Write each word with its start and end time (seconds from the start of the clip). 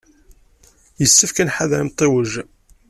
Yessefk 1.01 1.37
ad 1.37 1.45
nḥader 1.47 1.79
amtiweg. 1.83 2.31